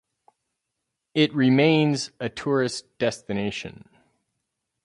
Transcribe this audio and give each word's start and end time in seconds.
It 1.13 1.31
remains 1.31 2.09
a 2.19 2.27
tourist 2.27 2.85
destination. 2.97 3.87